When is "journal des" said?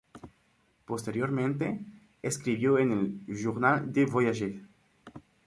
3.39-4.11